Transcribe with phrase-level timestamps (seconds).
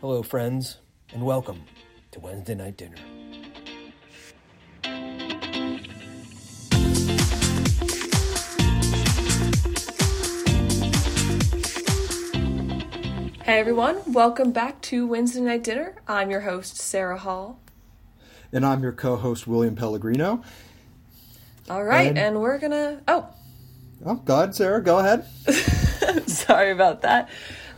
[0.00, 0.78] Hello, friends,
[1.12, 1.62] and welcome
[2.12, 2.96] to Wednesday Night Dinner.
[13.42, 15.94] Hey everyone, welcome back to Wednesday Night Dinner.
[16.08, 17.60] I'm your host, Sarah Hall.
[18.52, 20.42] And I'm your co host, William Pellegrino.
[21.70, 23.00] All right, And- and, we're gonna.
[23.06, 23.28] Oh,
[24.04, 25.24] Oh, go ahead, Sarah, go ahead.
[26.28, 27.28] sorry about that.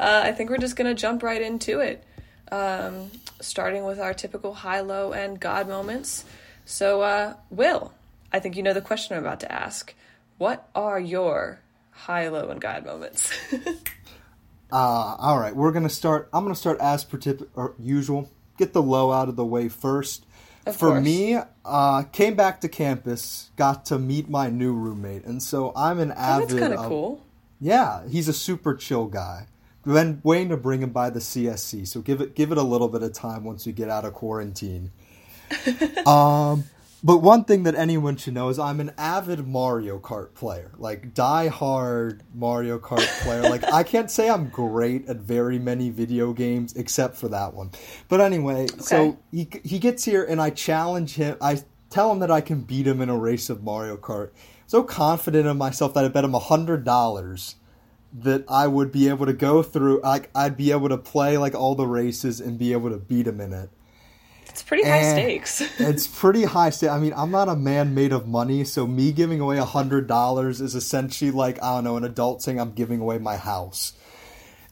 [0.00, 2.02] Uh, I think we're just gonna jump right into it,
[2.52, 6.24] um, starting with our typical high, low, and God moments.
[6.64, 7.92] So, uh, Will,
[8.32, 9.94] I think you know the question I'm about to ask.
[10.38, 13.32] What are your high, low, and God moments?
[14.70, 16.28] Uh, all right, we're going to start.
[16.30, 18.30] I'm going to start as per tip, or usual.
[18.58, 20.26] Get the low out of the way first.
[20.66, 21.02] Of For course.
[21.04, 25.98] me, uh, came back to campus, got to meet my new roommate, and so I'm
[25.98, 26.48] an Oh, avid.
[26.50, 27.24] that's kind of cool.
[27.58, 29.46] Yeah, he's a super chill guy.
[29.88, 32.88] Been waiting to bring him by the CSC, so give it give it a little
[32.88, 34.92] bit of time once we get out of quarantine.
[36.06, 36.64] um,
[37.02, 41.14] but one thing that anyone should know is I'm an avid Mario Kart player, like
[41.14, 43.42] die hard Mario Kart player.
[43.42, 47.70] like I can't say I'm great at very many video games except for that one.
[48.08, 48.78] But anyway, Okay.
[48.80, 51.38] so he he gets here and I challenge him.
[51.40, 54.32] I tell him that I can beat him in a race of Mario Kart.
[54.66, 57.54] So confident in myself that I bet him a hundred dollars
[58.12, 60.00] that I would be able to go through.
[60.02, 63.26] Like I'd be able to play like all the races and be able to beat
[63.26, 63.70] him in it.
[64.48, 65.60] It's pretty high eh, stakes.
[65.78, 66.90] it's pretty high stakes.
[66.90, 70.06] I mean, I'm not a man made of money, so me giving away a hundred
[70.06, 73.92] dollars is essentially like I don't know, an adult saying I'm giving away my house.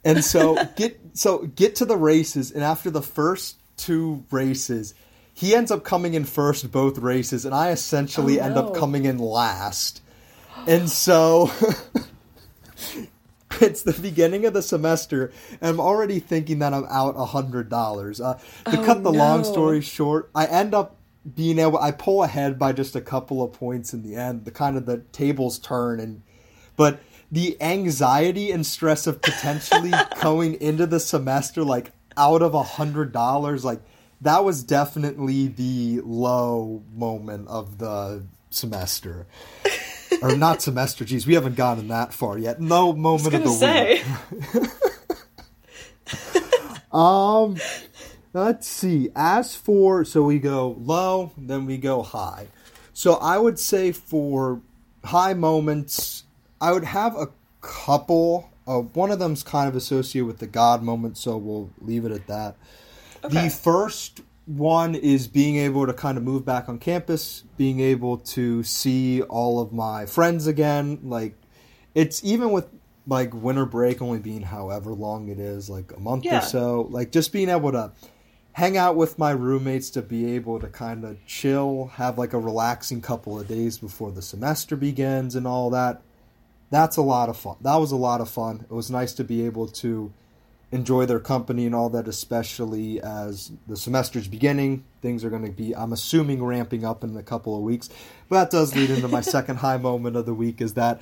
[0.04, 4.94] And so get so get to the races, and after the first two races,
[5.34, 9.04] he ends up coming in first both races, and I essentially Oh, end up coming
[9.04, 10.00] in last.
[10.66, 11.50] And so
[13.62, 17.68] it's the beginning of the semester, and I'm already thinking that I'm out a hundred
[17.68, 18.20] dollars.
[18.20, 18.34] Uh,
[18.70, 20.96] to Oh, cut the long story short, I end up
[21.34, 21.78] being able.
[21.78, 24.44] I pull ahead by just a couple of points in the end.
[24.44, 26.22] The kind of the tables turn, and
[26.76, 27.00] but
[27.32, 29.92] the anxiety and stress of potentially
[30.22, 33.80] going into the semester like out of a hundred dollars, like
[34.20, 39.26] that was definitely the low moment of the semester.
[40.22, 41.04] or not semester.
[41.04, 42.60] Geez, we haven't gotten that far yet.
[42.60, 44.70] No moment of the gonna week.
[46.96, 47.58] Um,
[48.32, 49.10] let's see.
[49.14, 52.46] As for so we go low, then we go high.
[52.94, 54.62] So I would say for
[55.04, 56.24] high moments,
[56.58, 57.28] I would have a
[57.60, 58.50] couple.
[58.66, 62.12] Uh, one of them's kind of associated with the God moment, so we'll leave it
[62.12, 62.56] at that.
[63.22, 63.44] Okay.
[63.44, 68.18] The first one is being able to kind of move back on campus, being able
[68.18, 71.00] to see all of my friends again.
[71.02, 71.34] Like,
[71.94, 72.68] it's even with
[73.08, 76.38] like winter break only being however long it is, like a month Yeah.
[76.38, 77.92] or so, like just being able to
[78.52, 82.38] hang out with my roommates to be able to kind of chill, have like a
[82.38, 86.02] relaxing couple of days before the semester begins and all that.
[86.70, 87.56] That's a lot of fun.
[87.60, 88.64] That was a lot of fun.
[88.68, 90.12] It was nice to be able to
[90.76, 94.84] enjoy their company and all that, especially as the semester's beginning.
[95.02, 97.88] Things are going to be, I'm assuming, ramping up in a couple of weeks.
[98.28, 101.00] But that does lead into my second high moment of the week is that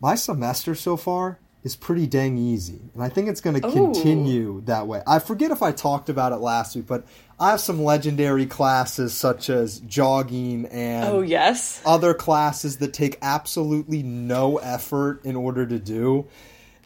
[0.00, 2.80] my semester so far is pretty dang easy.
[2.92, 5.02] And I think it's going to continue that way.
[5.06, 7.06] I forget if I talked about it last week, but
[7.38, 11.80] I have some legendary classes such as jogging and oh yes.
[11.86, 16.26] other classes that take absolutely no effort in order to do.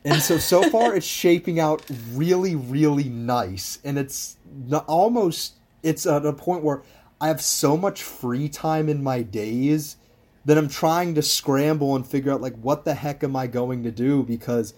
[0.07, 4.37] And so so far it's shaping out really really nice and it's
[4.87, 6.83] almost it's at a point where
[7.21, 9.97] I have so much free time in my days
[10.45, 13.83] that I'm trying to scramble and figure out like what the heck am I going
[13.83, 14.75] to do because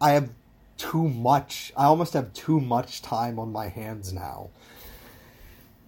[0.00, 0.30] I have
[0.76, 1.72] too much.
[1.76, 4.50] I almost have too much time on my hands now.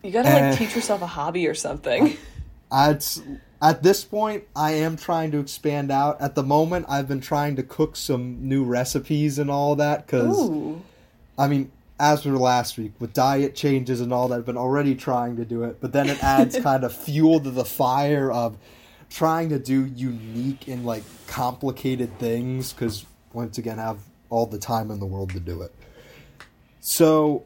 [0.02, 0.56] You gotta like Eh.
[0.56, 2.16] teach yourself a hobby or something.
[2.72, 3.22] It's
[3.60, 6.20] at this point I am trying to expand out.
[6.20, 10.78] At the moment, I've been trying to cook some new recipes and all that because
[11.36, 11.70] I mean,
[12.00, 15.44] as for last week with diet changes and all that, I've been already trying to
[15.44, 18.56] do it, but then it adds kind of fuel to the fire of
[19.10, 24.00] trying to do unique and like complicated things because once again, I have
[24.30, 25.72] all the time in the world to do it.
[26.80, 27.44] So,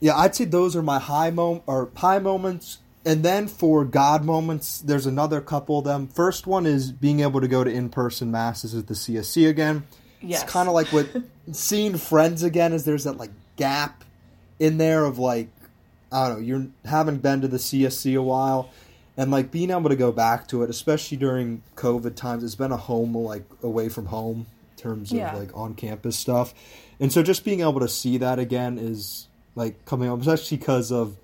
[0.00, 2.78] yeah, I'd say those are my high mom or high moments.
[3.06, 6.08] And then for God moments, there's another couple of them.
[6.08, 9.86] First one is being able to go to in person masses at the CSC again.
[10.20, 10.42] Yes.
[10.42, 11.08] It's kind of like what
[11.52, 14.02] seeing friends again is there's that like gap
[14.58, 15.48] in there of like
[16.10, 18.70] I don't know, you haven't been to the CSC a while
[19.16, 22.72] and like being able to go back to it, especially during COVID times, it's been
[22.72, 26.54] a home like away from home in terms of like on campus stuff.
[27.00, 30.92] And so just being able to see that again is like coming home, especially because
[30.92, 31.16] of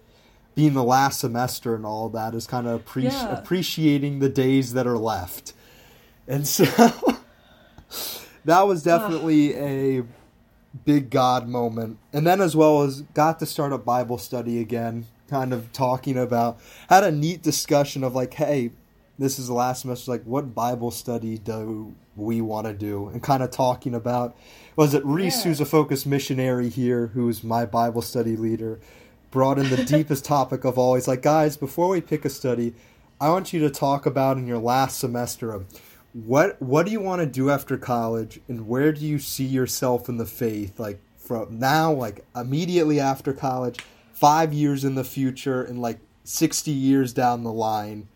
[0.55, 3.39] being the last semester and all that, is kind of appreci- Yeah.
[3.39, 5.53] appreciating the days that are left.
[6.29, 6.65] And so
[8.45, 10.05] that was definitely a
[10.85, 11.99] big God moment.
[12.13, 16.17] And then, as well as got to start a Bible study again, kind of talking
[16.19, 16.59] about,
[16.89, 18.71] had a neat discussion of like, hey,
[19.19, 23.09] this is the last semester, like, what Bible study do we want to do?
[23.09, 24.37] And kind of talking about,
[24.77, 25.51] was it Reese, Yeah.
[25.51, 28.81] who's a focused missionary here, who's my Bible study leader,
[29.33, 30.95] brought in the deepest topic of all.
[30.95, 32.75] He's like, guys, before we pick a study,
[33.21, 35.67] I want you to talk about in your last semester of
[36.13, 40.09] what what do you want to do after college and where do you see yourself
[40.09, 40.79] in the faith?
[40.79, 43.79] Like from now like immediately after college
[44.13, 48.09] 5 years in the future and like 60 years down the line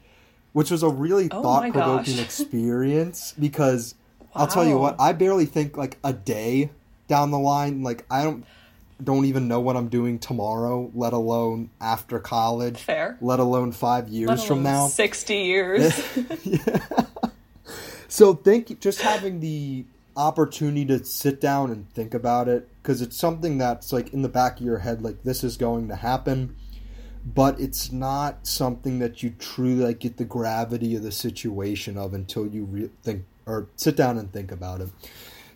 [0.53, 3.95] which was a really Oh thought-provoking experience because
[4.35, 6.71] I'll tell you what I barely think like a day
[7.09, 8.45] down the line like I don't
[9.03, 13.19] don't even know what I'm doing tomorrow let alone after college Fair.
[13.21, 15.95] let alone 5 years Let from now 60 years.
[18.09, 19.85] So think just having the
[20.17, 24.29] opportunity to sit down and think about it because it's something that's like in the
[24.29, 26.57] back of your head like this is going to happen
[27.27, 32.15] but it's not something that you truly like get the gravity of the situation of
[32.15, 34.89] until you re- think or sit down and think about it.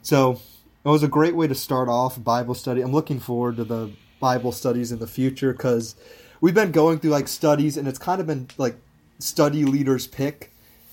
[0.03, 0.41] So
[0.85, 2.81] it was a great way to start off Bible study.
[2.81, 5.95] I'm looking forward to the Bible studies in the future because
[6.41, 8.77] we've been going through like studies and it's kind of been like
[9.19, 10.53] study leaders pick.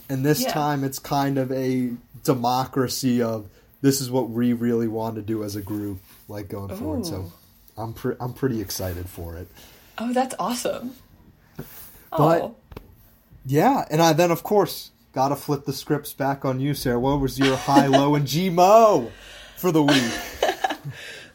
[0.10, 0.52] And this Yeah.
[0.52, 1.92] time it's kind of a
[2.24, 3.48] democracy of
[3.82, 7.06] this is what we really want to do as a group, like going forward.
[7.06, 7.32] So
[7.78, 7.82] oh.
[7.84, 9.48] I'm pre- I'm pretty excited for it.
[9.98, 10.94] oh, that's awesome.
[12.12, 12.56] But- oh.
[13.46, 17.00] Yeah, and I then of course got to flip the scripts back on you, Sarah.
[17.00, 19.10] What was your high, low, and GMO
[19.58, 20.14] for the week?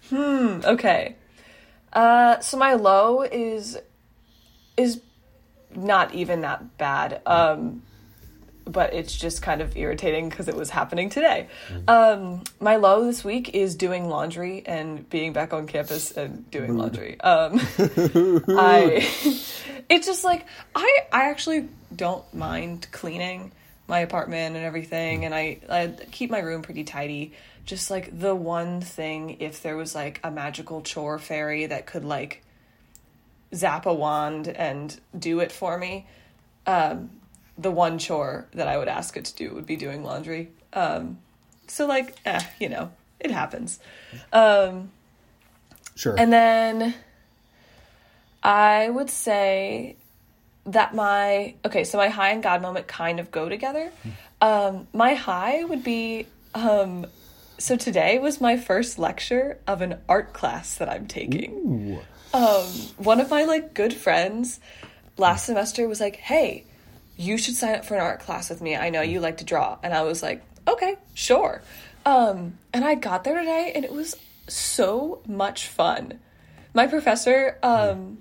[0.08, 0.60] Hmm.
[0.62, 1.16] Okay.
[1.90, 3.78] Uh, so my low is
[4.76, 5.00] is
[5.74, 7.22] not even that bad.
[7.24, 7.82] Um,
[8.64, 11.48] but it's just kind of irritating because it was happening today.
[11.88, 16.76] Um, my low this week is doing laundry and being back on campus and doing
[16.76, 17.20] laundry.
[17.20, 19.08] Um, I
[19.88, 23.52] it's just like I I actually don't mind cleaning
[23.92, 27.34] my apartment and everything and I, I keep my room pretty tidy.
[27.66, 32.02] Just like the one thing if there was like a magical chore fairy that could
[32.02, 32.42] like
[33.54, 36.06] zap a wand and do it for me.
[36.66, 37.10] Um
[37.58, 40.48] the one chore that I would ask it to do would be doing laundry.
[40.72, 41.18] Um
[41.66, 42.90] so like eh, you know,
[43.20, 43.78] it happens.
[44.32, 44.90] Um
[45.96, 46.14] Sure.
[46.18, 46.94] and then
[48.42, 49.96] I would say
[50.66, 53.90] that my okay, so my high and God moment kind of go together.
[54.40, 57.06] Um, my high would be um,
[57.58, 62.00] so today was my first lecture of an art class that I'm taking.
[62.34, 62.66] Um,
[62.96, 64.60] one of my like good friends
[65.16, 66.64] last semester was like, "Hey,
[67.16, 68.76] you should sign up for an art class with me.
[68.76, 71.62] I know you like to draw." And I was like, "Okay, sure."
[72.04, 74.16] Um, and I got there today and it was
[74.48, 76.18] so much fun.
[76.74, 78.18] My professor um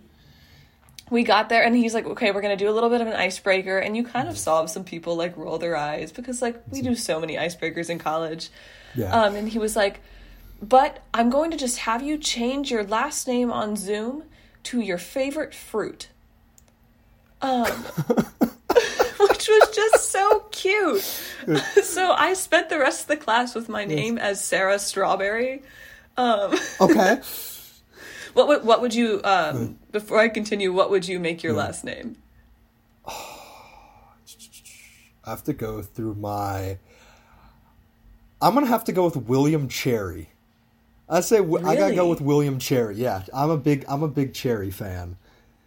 [1.12, 3.08] we got there and he's like, "Okay, we're going to do a little bit of
[3.08, 6.64] an icebreaker." And you kind of saw some people like roll their eyes because like
[6.72, 8.50] we do so many icebreakers in college.
[8.96, 9.12] Yeah.
[9.12, 10.00] Um and he was like,
[10.62, 14.24] "But I'm going to just have you change your last name on Zoom
[14.64, 16.08] to your favorite fruit."
[17.42, 17.66] Um
[19.20, 21.02] which was just so cute.
[21.84, 25.62] so I spent the rest of the class with my name as Sarah Strawberry.
[26.16, 27.20] Um okay.
[28.34, 31.84] what would what would you um before I continue, what would you make your last
[31.84, 32.18] name?
[33.08, 36.78] I have to go through my.
[38.42, 40.30] I'm gonna have to go with William Cherry.
[41.08, 42.96] I say wi- I gotta go with William Cherry.
[42.96, 45.18] Yeah, I'm a big I'm a big cherry fan.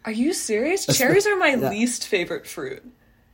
[0.04, 0.86] Are you serious?
[0.86, 1.70] Cherries are my yeah.
[1.70, 2.82] least favorite fruit.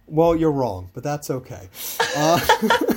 [0.06, 1.68] Well, you're wrong, but that's okay.
[2.16, 2.40] Uh,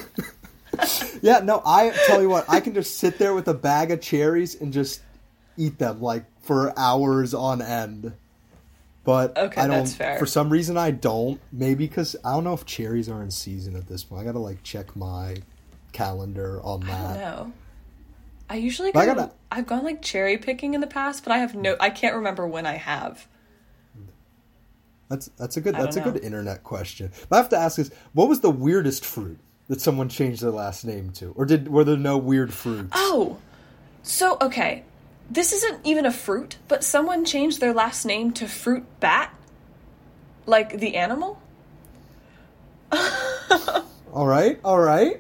[1.22, 4.02] yeah, no, I tell you what, I can just sit there with a bag of
[4.02, 5.02] cherries and just
[5.58, 8.14] eat them like for hours on end.
[9.04, 9.86] But Okay, I don't.
[9.88, 11.42] For some reason, I don't.
[11.52, 14.22] Maybe because I don't know if cherries are in season at this point.
[14.22, 15.38] I gotta like check my
[15.92, 17.20] calendar on I that.
[17.20, 17.54] know.
[18.50, 21.38] I usually But I gotta, I've gone like cherry picking in the past, but I
[21.40, 23.28] have no I can't remember when I have.
[25.10, 26.12] That's that's a good that's a know.
[26.12, 27.12] good internet question.
[27.30, 30.52] But I have to ask is, what was the weirdest fruit that someone changed their
[30.52, 32.92] last name to, or did were there no weird fruits?
[32.94, 33.38] Oh.
[34.02, 34.84] So okay.
[35.34, 39.34] This isn't even a fruit, but someone changed their last name to fruit bat.
[40.46, 41.42] Like the animal?
[44.14, 45.20] All right, all right.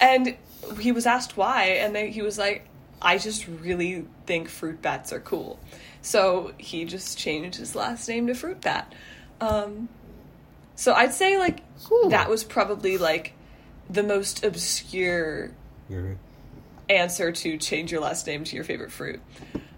[0.00, 0.36] And
[0.80, 2.66] he was asked why, and they, he was like,
[3.00, 5.60] I just really think fruit bats are cool.
[6.02, 8.92] So he just changed his last name to Fruit Bat.
[9.40, 9.88] Um,
[10.74, 12.08] so I'd say like Cool.
[12.08, 13.34] that was probably like
[13.88, 15.52] the most obscure
[16.88, 19.20] answer to change your last name to your favorite fruit.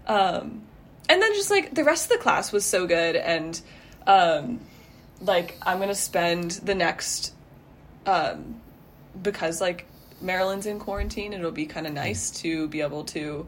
[0.07, 0.63] Um,
[1.07, 3.59] and then just like the rest of the class was so good, and
[4.05, 4.59] um,
[5.21, 7.33] like I'm gonna spend the next
[8.05, 8.61] um,
[9.21, 9.85] because like
[10.21, 13.47] Maryland's in quarantine, it'll be kind of nice to be able to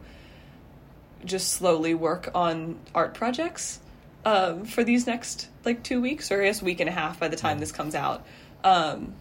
[1.24, 3.78] just slowly work on art projects
[4.24, 7.28] um, for these next like two weeks or I guess week and a half by
[7.28, 8.26] the time this comes out.
[8.64, 9.14] Um,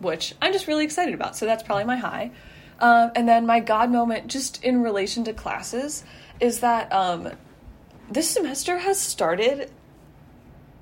[0.00, 1.36] which I'm just really excited about.
[1.36, 2.30] So that's probably my high.
[2.80, 6.04] Um, and then my God moment, just in relation to classes,
[6.40, 7.30] is that um,
[8.10, 9.70] this semester has started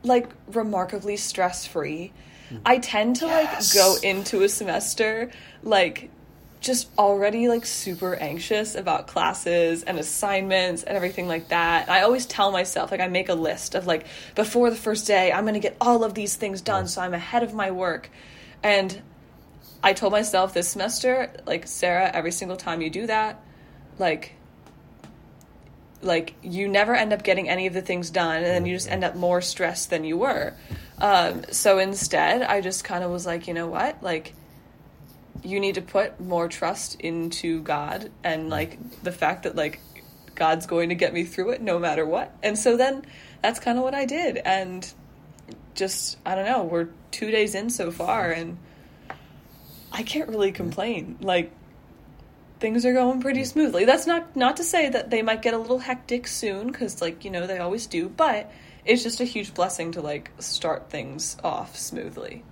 [0.05, 2.13] like remarkably stress free.
[2.65, 3.75] I tend to Yes.
[3.75, 5.31] like go into a semester
[5.63, 6.09] like
[6.61, 11.89] just already like super anxious about classes and assignments and everything like that.
[11.91, 15.31] I always tell myself like I make a list of like before the first day
[15.31, 18.09] I'm going to get all of these things done so I'm ahead of my work.
[18.63, 19.03] And
[19.83, 23.43] I told myself this semester like Sarah every single time you do that
[23.99, 24.35] like
[26.01, 28.87] like you never end up getting any of the things done and then you just
[28.87, 28.95] mm-hmm.
[28.95, 30.55] end up more stressed than you were.
[30.99, 34.03] Um, so instead i just kind of was like you know what?
[34.03, 34.35] Like
[35.43, 38.51] you need to put more trust into god and mm-hmm.
[38.51, 39.81] like the fact that like
[40.35, 42.37] god's going to get me through it no matter what.
[42.43, 43.05] And so then
[43.43, 44.93] that's kind of what i did and
[45.75, 48.41] just i don't know we're two days in so far mm-hmm.
[48.41, 48.59] and
[49.93, 51.53] i can't really complain like
[52.61, 53.85] things are going pretty smoothly.
[53.85, 57.25] That's not not to say that they might get a little hectic soon cuz like,
[57.25, 58.51] you know, they always do, but
[58.85, 62.43] it's just a huge blessing to like start things off smoothly.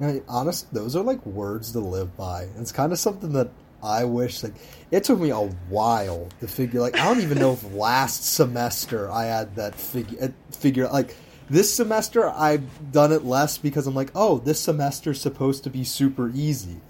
[0.00, 2.48] I mean, honest, those are like words to live by.
[2.58, 3.50] It's kind of something that
[3.82, 4.54] I wish like
[4.90, 5.38] it took me a
[5.68, 6.80] while to figure.
[6.80, 11.16] Like I don't even know if last semester I had that figure figure like
[11.50, 15.84] this semester I've done it less because I'm like, oh, this semester's supposed to be
[15.84, 16.80] super easy.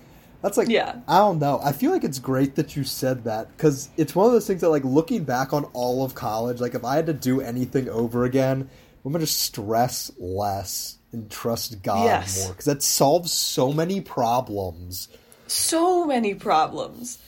[0.43, 0.97] That's like, Yeah.
[1.07, 1.61] I don't know.
[1.63, 4.61] I feel like it's great that you said that because it's one of those things
[4.63, 7.89] that, like, looking back on all of college, like, if I had to do anything
[7.89, 8.69] over again,
[9.05, 12.39] I'm gonna just stress less and trust God Yes.
[12.43, 15.09] more because that solves so many problems.
[15.47, 17.19] so many problems.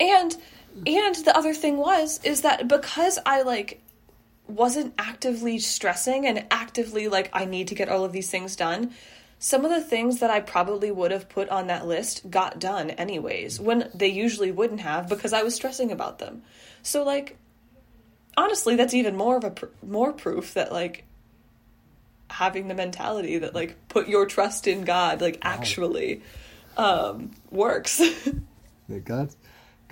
[0.00, 0.36] And
[0.86, 3.81] and the other thing was is that because I like
[4.52, 8.92] wasn't actively stressing and actively like I need to get all of these things done,
[9.38, 12.90] some of the things that I probably would have put on that list got done
[12.90, 16.42] anyways when they usually wouldn't have because I was stressing about them.
[16.82, 17.36] So like
[18.36, 21.04] honestly that's even more of a pr- more proof that like
[22.30, 26.22] having the mentality that like put your trust in God like actually
[26.76, 28.00] um works.
[28.88, 29.36] Yeah, God's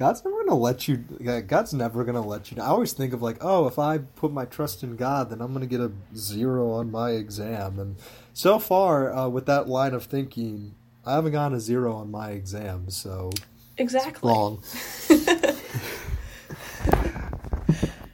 [0.00, 0.96] God's never gonna let you.
[0.96, 2.62] God's never gonna let you.
[2.62, 5.52] I always think of like, oh, if I put my trust in God, then I'm
[5.52, 7.78] gonna get a zero on my exam.
[7.78, 7.96] And
[8.32, 12.30] so far, uh, with that line of thinking, I haven't gotten a zero on my
[12.30, 12.88] exam.
[12.88, 13.30] So
[13.76, 14.26] exactly.
[14.26, 14.62] wrong.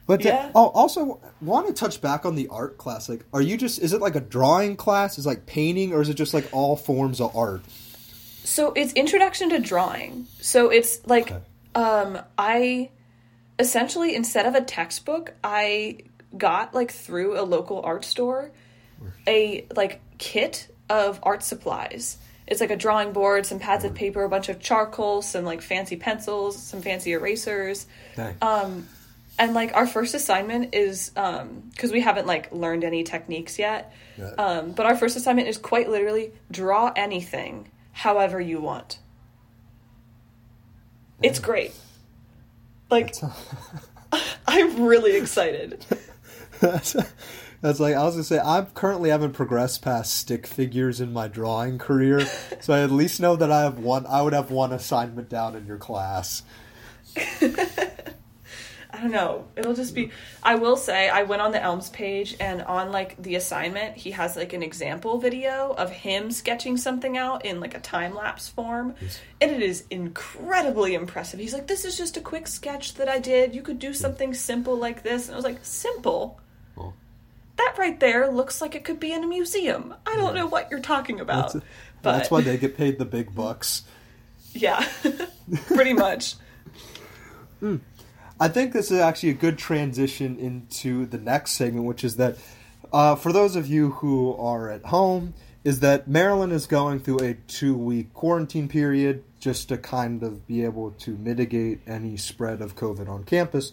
[0.07, 0.51] But uh, Yeah.
[0.55, 3.09] oh, also want to touch back on the art class.
[3.09, 3.79] Like, are you just?
[3.79, 5.17] Is it like a drawing class?
[5.17, 7.61] Is it like painting, or is it just like all forms of art?
[8.45, 10.27] So it's introduction to drawing.
[10.39, 11.41] So it's like Okay.
[11.77, 12.89] Um I
[13.59, 15.99] essentially instead of a textbook, I
[16.37, 18.51] got like through a local art store
[19.27, 22.17] a like kit of art supplies.
[22.47, 25.61] It's like a drawing board, some pads of paper, a bunch of charcoal, some like
[25.61, 27.85] fancy pencils, some fancy erasers.
[28.41, 28.87] Um,
[29.37, 33.93] and like our first assignment is because we haven't like learned any techniques yet.
[34.17, 34.29] Yeah.
[34.37, 38.99] Um, but our first assignment is quite literally draw anything however you want.
[41.21, 41.73] It's great.
[42.89, 43.15] Like
[44.47, 45.85] I'm really excited.
[46.59, 46.95] that's,
[47.61, 48.39] that's like I was gonna say.
[48.39, 52.21] I currently haven't progressed past stick figures in my drawing career,
[52.59, 54.05] so I at least know that I have one.
[54.05, 56.43] I would have one assignment down in your class.
[58.97, 59.45] I don't know.
[59.55, 60.09] It'll just be.
[60.41, 64.09] I will say, I went on the Elms page, and on like the assignment, he
[64.11, 68.49] has like an example video of him sketching something out in like a time lapse
[68.49, 68.95] form,
[69.39, 71.39] and it is incredibly impressive.
[71.39, 73.53] He's like, "This is just a quick sketch that I did.
[73.53, 76.41] You could do something simple like this," and I was like, "Simple."
[76.75, 76.93] Oh.
[77.57, 79.93] That right there looks like it could be in a museum.
[80.07, 81.53] I don't know what you're talking about.
[81.53, 81.65] That's,
[82.01, 83.83] but that's why they get paid the big bucks.
[84.53, 84.83] yeah,
[85.67, 86.35] pretty much.
[87.59, 87.77] Hmm.
[88.39, 92.37] I think this is actually a good transition into the next segment, which is that
[92.93, 97.19] uh, for those of you who are at home, is that Maryland is going through
[97.19, 99.23] a two week quarantine period.
[99.39, 103.71] just to kind of be able to mitigate any spread of COVID on campus.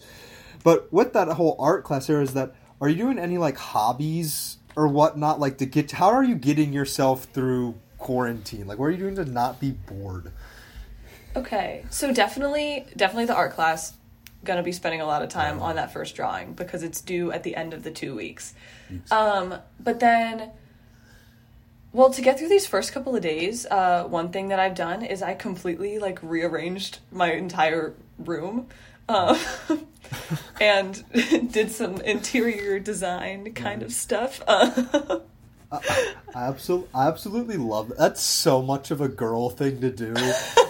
[0.62, 4.59] But with that whole art class here, is that are you doing any like hobbies
[4.76, 8.66] or whatnot like to get how are you getting yourself through quarantine?
[8.66, 10.33] Like what are you doing to not be bored?
[11.37, 13.94] Okay, so definitely, definitely the art class.
[14.44, 17.42] Gonna be spending a lot of time on that first drawing because it's due at
[17.42, 18.54] the end of the two weeks.
[19.10, 20.50] Um, but then,
[21.92, 25.02] well, to get through these first couple of days, uh, one thing that I've done
[25.02, 28.68] is I completely like rearranged my entire room.
[29.08, 29.38] Um,
[30.60, 31.04] and
[31.52, 34.42] did some interior design kind of stuff.
[34.46, 35.20] Uh,
[35.72, 35.80] I
[36.34, 37.98] absolutely, I absolutely love that.
[37.98, 40.14] That's so much of a girl thing to do.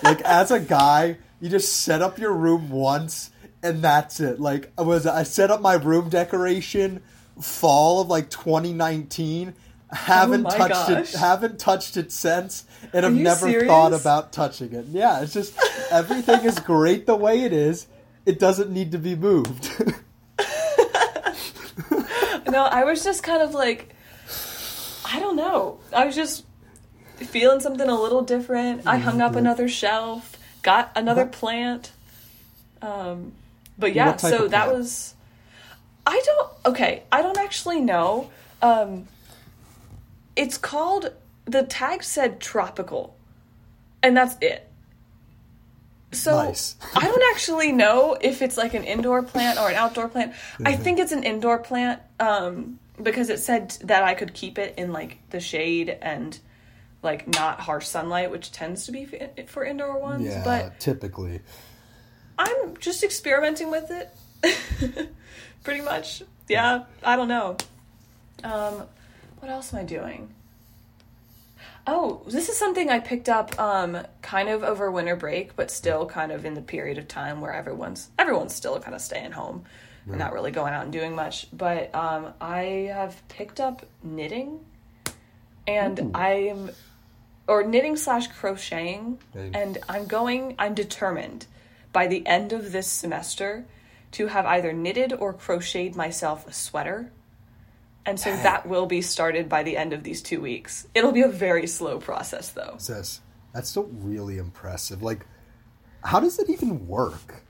[0.02, 3.31] like as a guy, you just set up your room once
[3.64, 4.38] and that's it.
[4.38, 7.02] Like I was I set up my room decoration
[7.40, 9.54] fall of like 2019.
[9.90, 11.14] Haven't Oh touched gosh.
[11.14, 11.18] it.
[11.18, 13.66] Haven't touched it since, and Are have never serious?
[13.68, 14.87] thought about touching it.
[14.87, 15.59] Yeah, it's just
[15.90, 17.87] everything is great the way it is.
[18.26, 19.71] It doesn't need to be moved.
[22.50, 23.94] no, I was just kind of like,
[25.04, 25.78] I don't know.
[25.92, 26.44] I was just
[27.16, 28.87] feeling something a little different.
[28.87, 31.92] I hung up another shelf, got another plant.
[32.83, 33.33] Um,
[33.78, 35.14] but yeah, so that was.
[36.07, 36.50] I don't.
[36.66, 38.31] Okay, I don't actually know.
[38.62, 39.07] Um,
[40.37, 41.12] it's called.
[41.47, 43.16] The tag said tropical,
[44.02, 44.71] and that's it.
[46.12, 46.76] So Nice.
[46.95, 50.33] I don't actually know if it's like an indoor plant or an outdoor plant.
[50.64, 54.75] I think it's an indoor plant um, because it said that I could keep it
[54.78, 56.38] in like the shade and
[57.02, 59.07] like not harsh sunlight, which tends to be
[59.47, 60.25] for indoor ones.
[60.25, 61.40] yeah, But typically.
[62.38, 65.11] I'm just experimenting with it.
[65.64, 66.23] Pretty much.
[66.49, 67.57] Yeah, I don't know.
[68.43, 68.85] Um,
[69.38, 70.29] what else am I doing?
[71.87, 76.07] Oh, this is something I picked up um, kind of over winter break, but still
[76.07, 79.64] kind of in the period of time where everyone's everyone's still kind of staying home
[80.07, 81.47] and not really going out and doing much.
[81.53, 84.61] But um, I have picked up knitting,
[85.66, 86.70] and I am
[87.47, 90.55] or knitting slash crocheting, and I'm going.
[90.59, 91.47] I'm determined
[91.94, 93.64] by the end of this semester
[94.11, 97.11] to have either knitted or crocheted myself a sweater.
[98.04, 100.87] And so that will be started by the end of these two weeks.
[100.94, 102.74] It'll be a very slow process, though.
[102.76, 103.22] Sis,
[103.54, 105.02] that's still really impressive.
[105.02, 105.24] Like,
[106.02, 107.42] how does it even work?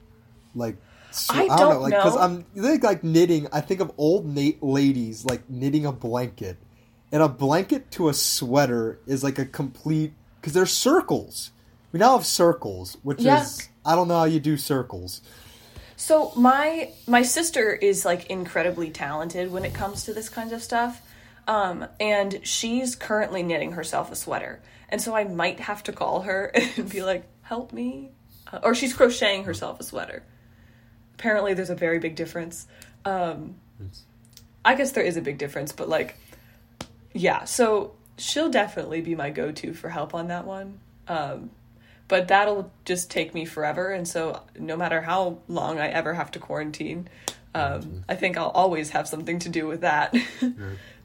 [0.55, 0.77] Like,
[1.11, 1.81] so, I don't, don't know.
[1.81, 2.17] Like, because.
[2.17, 3.49] I'm think like knitting.
[3.53, 6.57] I think of old na- ladies like knitting a blanket,
[7.11, 11.51] and a blanket to a sweater is like a complete because they're circles.
[11.91, 13.43] We now have circles, which Yeah.
[13.43, 15.21] is I don't know how you do circles.
[15.97, 20.63] So my my sister is like incredibly talented when it comes to this kinds of
[20.63, 21.01] stuff.
[21.47, 24.61] Um, and she's currently knitting herself a sweater.
[24.89, 28.11] And so I might have to call her and be like, "Help me."
[28.53, 30.23] Uh, or she's crocheting herself a sweater.
[31.15, 32.67] Apparently there's a very big difference.
[33.05, 33.57] Um,
[34.65, 36.17] I guess there is a big difference, but like
[37.13, 40.81] yeah, so she'll definitely be my go-to for help on that one.
[41.07, 41.51] Um,
[42.09, 46.31] but that'll just take me forever and so no matter how long i ever have
[46.31, 47.09] to quarantine
[47.55, 50.15] um, i think i'll always have something to do with that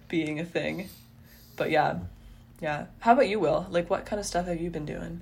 [0.10, 0.90] being a thing.
[1.56, 2.00] But yeah.
[2.60, 2.88] Yeah.
[3.00, 3.66] How about you will?
[3.70, 5.22] Like what kind of stuff have you been doing?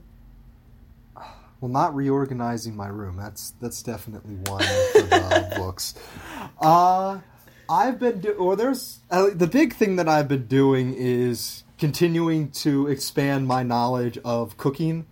[1.62, 3.18] Well, not reorganizing my room.
[3.18, 5.94] That's that's definitely one for the books.
[6.60, 7.20] Uh
[7.70, 12.50] I've been do- or there's uh, the big thing that I've been doing is continuing
[12.52, 15.06] to expand my knowledge of cooking.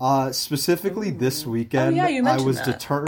[0.00, 2.66] Uh, specifically this weekend, Oh, yeah, you I was that.
[2.66, 3.06] deter.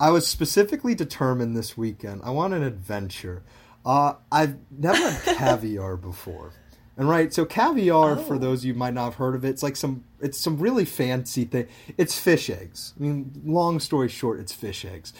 [0.00, 2.22] I was specifically determined this weekend.
[2.24, 3.42] I want an adventure.
[3.84, 6.50] Uh, I've never had caviar before,
[6.96, 8.38] and right, so caviar for Oh.
[8.38, 10.58] those of you who might not have heard of it, it's like some it's some
[10.58, 11.68] really fancy thing.
[11.96, 12.92] It's fish eggs.
[12.98, 15.12] I mean, long story short, it's fish eggs.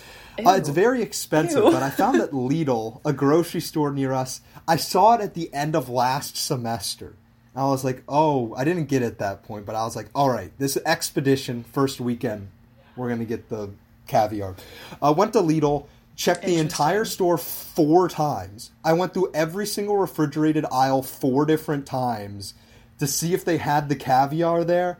[0.44, 4.76] Uh, it's very expensive, but I found that Lidl, a grocery store near us, I
[4.76, 7.14] saw it at the end of last semester.
[7.58, 10.08] I was like, oh, I didn't get it at that point, but I was like,
[10.14, 12.48] all right, this expedition first weekend,
[12.96, 13.70] we're gonna get the
[14.06, 14.56] caviar.
[15.00, 18.70] I went to Lidl, checked the entire store four times.
[18.84, 22.54] I went through every single refrigerated aisle four different times
[22.98, 24.98] to see if they had the caviar there,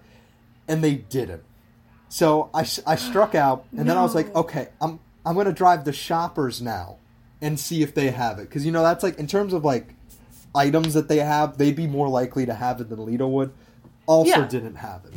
[0.69, 1.43] and they didn't.
[2.09, 5.85] So I, I struck out, and then I was like, okay, I'm I'm gonna drive
[5.85, 6.99] the shoppers now
[7.43, 9.89] and see if they have it, because you know that's like in terms of like
[10.57, 13.53] items that they have, they'd be more likely to have it than Lidl would.
[14.07, 14.47] Also, Yeah.
[14.49, 15.13] didn't have it.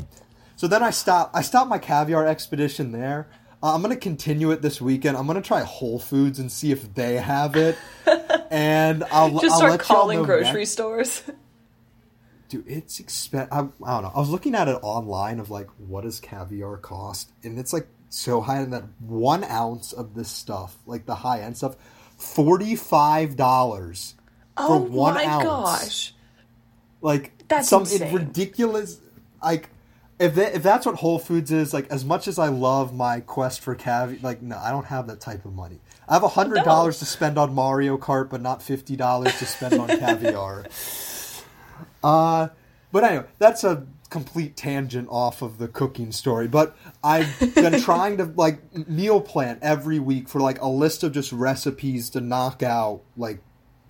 [0.55, 1.35] So then I stopped.
[1.35, 3.27] I stopped my caviar expedition there.
[3.63, 5.15] Uh, I'm gonna continue it this weekend.
[5.17, 7.77] I'm gonna try Whole Foods and see if they have it,
[8.51, 11.23] and I'll just I'll start let calling grocery next- stores
[12.49, 13.49] Dude, it's expensive.
[13.51, 14.11] I, I don't know.
[14.15, 17.87] I was looking at it online of like what does caviar cost, and it's like
[18.09, 21.75] so high in that one ounce of this stuff, like the high end stuff,
[22.17, 24.15] forty five dollars
[24.59, 25.43] Oh for one my ounce.
[25.43, 26.13] gosh.
[27.01, 28.99] Like That's some ridiculous.
[29.43, 29.69] Like
[30.19, 33.21] if that, if that's what Whole Foods is, like as much as I love my
[33.21, 35.79] quest for caviar, like no, I don't have that type of money.
[36.07, 39.75] I have hundred dollars to spend on Mario Kart, but not fifty dollars to spend
[39.75, 40.65] on caviar.
[42.01, 42.47] Uh,
[42.93, 46.47] but anyway, that's a complete tangent off of the cooking story.
[46.47, 51.11] But I've been trying to like meal plan every week for like a list of
[51.11, 53.39] just recipes to knock out like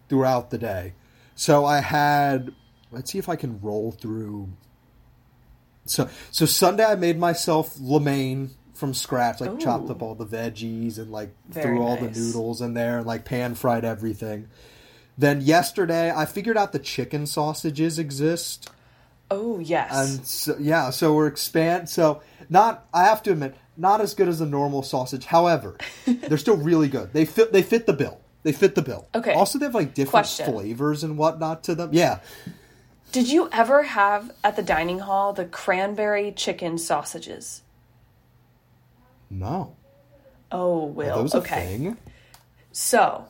[0.09, 0.93] throughout the day.
[1.35, 2.53] So I had
[2.91, 4.49] let's see if I can roll through.
[5.85, 10.25] So so Sunday I made myself lo mein from scratch, like chopped up all the
[10.25, 14.47] veggies and like Very threw all the noodles in there and like pan fried everything.
[15.17, 18.69] Then yesterday I figured out the chicken sausages exist.
[19.31, 19.91] Oh yes.
[19.93, 21.89] And so, yeah, so we're expand.
[21.89, 25.25] So not, I have to admit, not as good as a normal sausage.
[25.25, 27.13] However, they're still really good.
[27.13, 27.51] They fit.
[27.53, 28.19] They fit the bill.
[28.43, 29.07] They fit the bill.
[29.13, 29.33] Okay.
[29.33, 30.51] Also, they have like different Question.
[30.51, 31.89] flavors and whatnot to them.
[31.91, 32.19] Yeah.
[33.11, 37.63] Did you ever have at the dining hall the cranberry chicken sausages?
[39.29, 39.75] No.
[40.51, 41.15] Oh, Are Will.
[41.15, 41.65] those a okay.
[41.65, 41.97] thing?
[42.71, 43.25] So,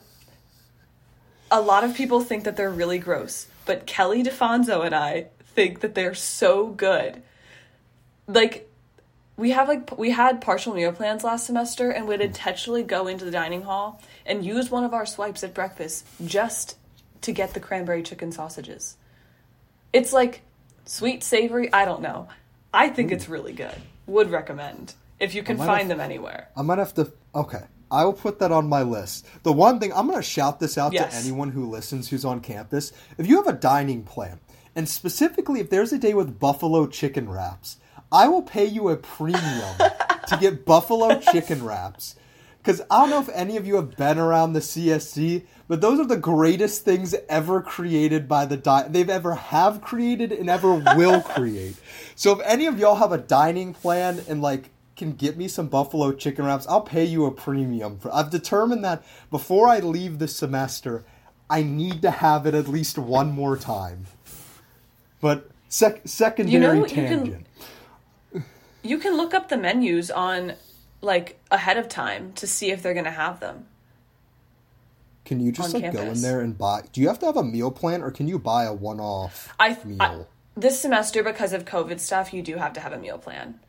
[1.50, 5.80] a lot of people think that they're really gross, but Kelly DeFonso and I think
[5.80, 7.22] that they're so good.
[8.28, 8.70] Like,
[9.38, 13.24] we have like we had partial meal plans last semester, and we'd intentionally go into
[13.24, 16.78] the dining hall and use one of our swipes at breakfast just
[17.22, 18.96] to get the cranberry chicken sausages.
[19.92, 20.42] It's like
[20.86, 21.72] sweet, savory.
[21.74, 22.28] I don't know.
[22.74, 23.76] I think it's really good.
[24.08, 26.50] Would recommend if you can find have- them anywhere.
[26.56, 27.12] I might have to.
[27.36, 27.64] Okay.
[27.92, 29.26] I will put that on my list.
[29.42, 31.12] The one thing I'm going to shout this out Yes.
[31.12, 32.94] to anyone who listens who's on campus.
[33.18, 34.40] If you have a dining plan,
[34.76, 37.78] and specifically if there's a day with buffalo chicken wraps,
[38.12, 39.76] I will pay you a premium
[40.28, 42.16] to get buffalo chicken wraps.
[42.70, 46.00] Because I don't know if any of you have been around the CSC, but those
[46.00, 50.76] are the greatest things ever created by the di- they've ever have created and ever
[50.96, 51.78] will create.
[52.14, 55.66] So if any of y'all have a dining plan and like can get me some
[55.66, 57.98] buffalo chicken wraps, I'll pay you a premium.
[57.98, 61.04] For I've determined that before I leave the semester,
[61.50, 64.06] I need to have it at least one more time.
[65.22, 67.46] But sec- secondary You know, you can- tangent.
[68.84, 70.54] You can look up the menus on
[71.02, 73.68] like ahead of time to see if they're going to have them.
[75.26, 76.84] Can you just like go in there and buy?
[76.92, 79.78] Do you have to have a meal plan, or can you buy a one-off I,
[79.86, 79.98] meal?
[80.00, 80.26] I
[80.60, 83.60] this semester because of COVID stuff, you do have to have a meal plan.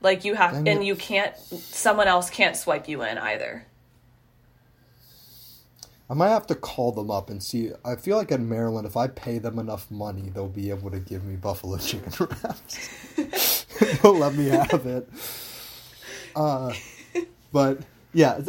[0.00, 0.86] Like you have Dang and it.
[0.86, 3.66] you can't someone else can't swipe you in either.
[6.08, 7.70] I might have to call them up and see.
[7.84, 10.98] I feel like in Maryland, if I pay them enough money, they'll be able to
[10.98, 13.66] give me buffalo chicken wraps.
[14.02, 15.08] they'll let me have it.
[16.34, 16.72] Uh,
[17.52, 17.80] but
[18.12, 18.40] yeah,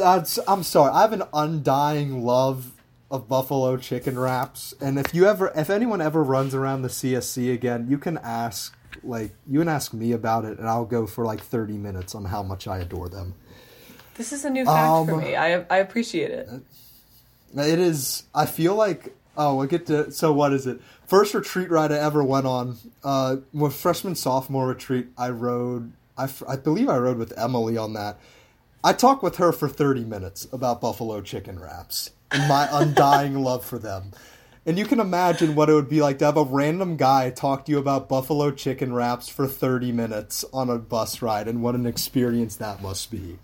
[0.48, 0.92] I'm sorry.
[0.92, 2.72] I have an undying love
[3.10, 7.54] of buffalo chicken wraps, and if you ever, if anyone ever runs around the CSC
[7.54, 8.76] again, you can ask.
[9.04, 12.26] Like you can ask me about it, and I'll go for like thirty minutes on
[12.26, 13.34] how much I adore them.
[14.16, 15.36] This is a new fact for Um, me.
[15.36, 16.50] I I appreciate it.
[17.56, 18.24] It is.
[18.36, 19.16] I feel like.
[19.38, 20.12] Oh, I get to.
[20.12, 20.82] So what is it?
[21.08, 22.78] First retreat ride I ever went on.
[23.04, 23.38] Uh,
[23.72, 25.94] freshman sophomore retreat, I rode.
[26.22, 28.20] I, f- I believe I rode with Emily on that.
[28.84, 33.66] I talked with her for thirty minutes about buffalo chicken wraps and my undying love
[33.66, 34.12] for them.
[34.66, 37.66] And you can imagine what it would be like to have a random guy talk
[37.66, 41.74] to you about buffalo chicken wraps for 30 minutes on a bus ride and what
[41.74, 43.40] an experience that must be.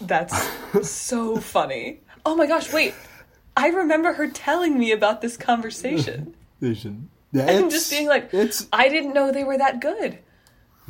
[0.00, 2.00] That's so funny.
[2.24, 2.94] Oh my gosh, wait.
[3.56, 6.34] I remember her telling me about this conversation.
[6.60, 7.10] Vision.
[7.32, 8.32] Yeah, And just being like,
[8.72, 10.20] I didn't know they were that good.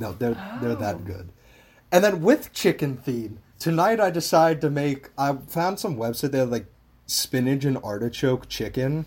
[0.00, 0.76] No, they're they're Oh.
[0.76, 1.28] that good.
[1.92, 5.10] And then with chicken theme, tonight I decided to make.
[5.18, 6.66] I found some website that had like
[7.06, 9.06] spinach and artichoke chicken,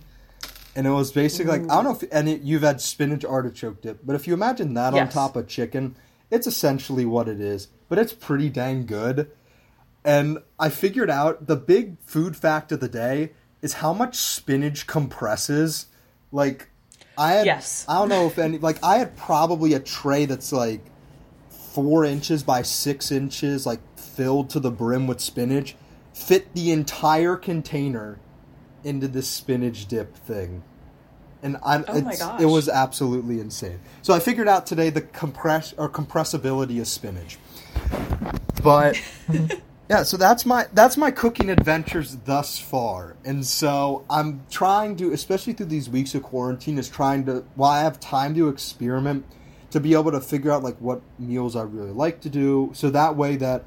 [0.75, 3.99] and it was basically like I don't know if any you've had spinach artichoke dip,
[4.05, 5.95] but if you imagine that on top of chicken,
[6.29, 7.67] it's essentially what it is.
[7.89, 9.29] But it's pretty dang good.
[10.05, 14.85] And I figured out the big food fact of the day is how much spinach
[14.85, 15.85] compresses.
[16.31, 16.69] Like,
[17.17, 17.85] I had, Yes.
[17.87, 20.83] I don't know if any, like, I had probably a tray that's like
[21.49, 25.75] four inches by six inches, like filled to the brim with spinach,
[26.13, 28.19] fit the entire container
[28.83, 30.63] into this spinach dip thing.
[31.41, 32.41] And I, Oh my gosh.
[32.41, 33.79] it was absolutely insane.
[34.01, 37.37] So I figured out today the compress or compressibility of spinach.
[38.63, 38.97] But
[39.89, 45.11] Yeah, so that's my that's my cooking adventures thus far, and so I'm trying to,
[45.11, 49.25] especially through these weeks of quarantine, is trying to while I have time to experiment,
[49.71, 52.89] to be able to figure out like what meals I really like to do, so
[52.91, 53.65] that way that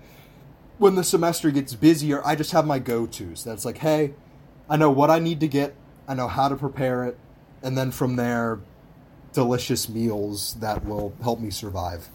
[0.78, 3.44] when the semester gets busier, I just have my go tos.
[3.44, 4.14] That's like, hey,
[4.70, 5.74] I know what I need to get,
[6.08, 7.18] I know how to prepare it,
[7.62, 8.60] and then from there,
[9.34, 12.08] delicious meals that will help me survive.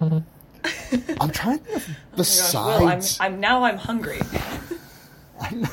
[0.00, 0.18] Mm-hmm.
[1.20, 3.18] I'm trying to think of Oh gosh, I'm, besides.
[3.20, 4.20] I'm now I'm hungry.
[5.40, 5.68] I'm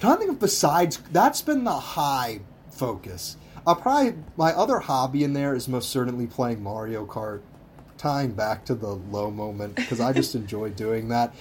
[0.00, 0.98] trying to think of besides.
[1.12, 3.36] That's been the high focus.
[3.66, 7.40] I'll probably my other hobby in there is most certainly playing Mario Kart.
[7.96, 11.34] Tying back to the low moment because I just enjoy doing that.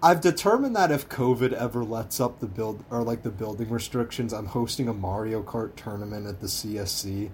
[0.00, 4.32] I've determined that if COVID ever lets up the build or like the building restrictions,
[4.32, 7.30] I'm hosting a Mario Kart tournament at the CSC.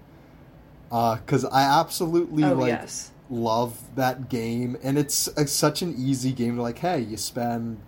[0.89, 3.11] Because uh, I absolutely Oh, like yes.
[3.29, 6.57] Love that game, and it's, it's such an easy game.
[6.57, 7.79] To like, hey, you spend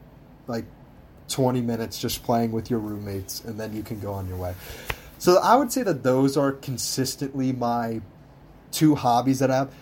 [0.48, 0.66] like
[1.30, 4.54] 20 minutes just playing with your roommates, and then you can go on your way.
[5.18, 8.02] So I would say that those are consistently my
[8.72, 9.74] two hobbies that I have.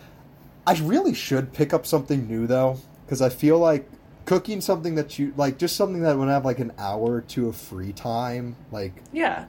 [0.65, 3.89] I really should pick up something new though, because I feel like
[4.25, 7.21] cooking something that you like, just something that when I have like an hour or
[7.21, 9.47] two of free time, like Yeah.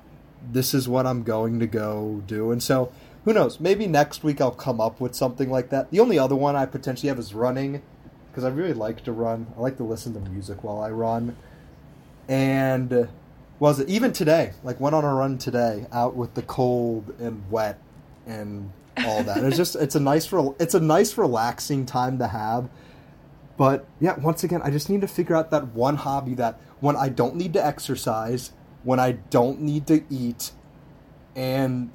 [0.51, 2.51] this is what I'm going to go do.
[2.51, 2.91] And so,
[3.25, 3.59] who knows?
[3.59, 5.91] Maybe next week I'll come up with something like that.
[5.91, 7.83] The only other one I potentially have is running,
[8.31, 9.47] because I really like to run.
[9.57, 11.37] I like to listen to music while I run.
[12.29, 13.07] And uh,
[13.59, 14.53] was it even today?
[14.63, 17.79] Like went on a run today, out with the cold and wet
[18.27, 19.39] and all that.
[19.45, 22.69] it's just it's a nice it's a nice relaxing time to have.
[23.57, 26.97] But yeah, once again, I just need to figure out that one hobby that when
[26.97, 30.51] I don't need to exercise, when I don't need to eat,
[31.37, 31.91] and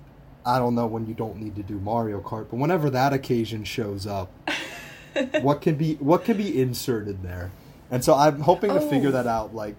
[0.49, 3.63] I don't know when you don't need to do Mario Kart, but whenever that occasion
[3.63, 4.31] shows up,
[5.41, 7.51] what can be what can be inserted there?
[7.91, 9.13] And so I'm hoping to figure Oh.
[9.13, 9.53] that out.
[9.55, 9.75] Like,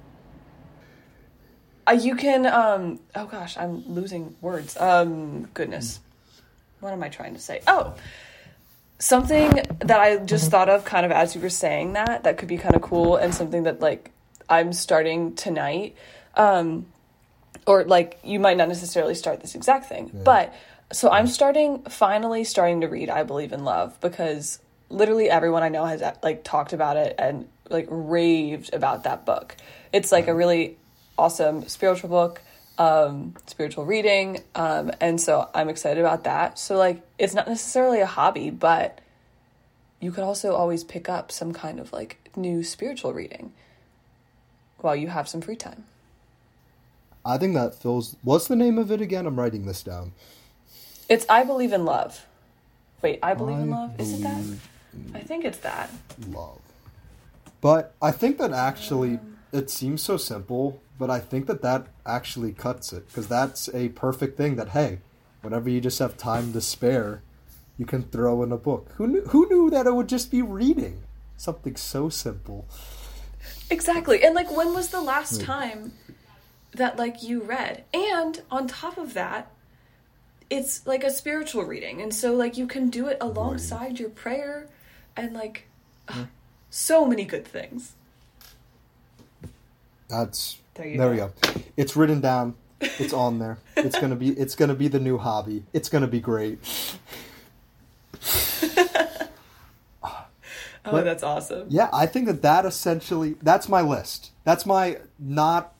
[1.87, 2.47] Uh, you can.
[2.47, 3.01] Um.
[3.15, 4.77] Oh gosh, I'm losing words.
[4.77, 5.49] Um.
[5.55, 6.01] Goodness.
[6.81, 7.61] What am I trying to say?
[7.67, 7.95] Oh,
[8.99, 12.49] something that I just thought of, kind of as you were saying that, that could
[12.49, 14.11] be kind of cool, and something that like
[14.49, 15.95] I'm starting tonight.
[16.37, 16.87] Um,
[17.67, 20.55] or like you might not necessarily start this exact thing, but
[20.93, 24.59] so I'm starting finally starting to read I Believe in Love because
[24.89, 29.57] literally everyone I know has like talked about it and like raved about that book.
[29.93, 30.77] It's like a really
[31.17, 32.43] awesome spiritual book,
[32.79, 36.59] um, spiritual reading, um, and so I'm excited about that.
[36.59, 39.01] So like it's not necessarily a hobby, but
[40.01, 43.53] you could also always pick up some kind of like new spiritual reading
[44.79, 45.85] while you have some free time.
[47.25, 48.17] I think that fills.
[48.23, 49.27] What's the name of it again?
[49.27, 50.13] I'm writing this down.
[51.09, 52.27] It's I Believe in Love.
[53.03, 54.01] Wait, I Believe in I Love?
[54.01, 54.45] Is it that?
[55.15, 55.91] I think it's that.
[56.29, 56.61] Love.
[57.61, 59.19] But I think that actually
[59.53, 63.91] it seems so simple, but I think that that actually cuts it because that's a
[63.91, 64.57] perfect thing.
[64.57, 65.01] That hey,
[65.43, 67.23] whenever you just have time to spare,
[67.77, 68.93] you can throw in a book.
[68.97, 69.23] Who knew?
[69.23, 71.03] Who knew that it would just be reading
[71.37, 72.67] something so simple?
[73.71, 74.23] Exactly.
[74.23, 75.47] And like when was the last hmm.
[75.47, 75.93] time
[76.73, 77.85] that like you read?
[77.93, 79.51] And on top of that,
[80.49, 82.01] it's like a spiritual reading.
[82.03, 84.69] And so like you can do it alongside your prayer
[85.17, 85.67] and like
[86.09, 86.23] hmm.
[86.23, 86.27] ugh,
[86.71, 87.93] so many good things.
[90.09, 91.33] That's There you we go.
[91.77, 92.55] It's written down.
[92.81, 93.59] It's on there.
[93.77, 94.31] It's gonna be.
[94.31, 95.65] It's gonna be the new hobby.
[95.73, 96.59] It's gonna be great.
[100.83, 101.67] Oh, But- that's awesome.
[101.69, 104.31] Yeah, I think that that essentially that's my list.
[104.45, 105.75] That's my not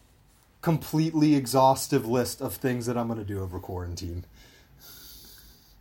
[0.63, 4.25] completely exhaustive list of things that I'm going to do over quarantine.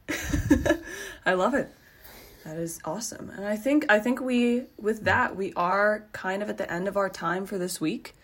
[1.26, 1.74] I love it.
[2.46, 3.30] That is awesome.
[3.36, 6.88] And I think I think we with that we are kind of at the end
[6.88, 8.16] of our time for this week.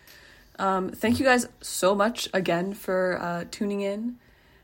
[0.58, 4.18] Um, thank you guys so much again for uh, tuning in,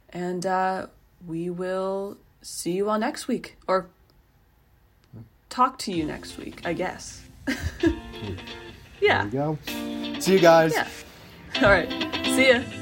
[0.09, 0.87] and uh,
[1.27, 3.89] we will see you all next week or
[5.49, 6.61] talk to you next week.
[6.65, 7.21] I guess.
[9.01, 9.25] yeah.
[9.25, 9.57] There you go.
[10.21, 10.73] See you guys.
[10.73, 10.87] Yeah.
[11.57, 11.89] All right.
[12.25, 12.80] See ya.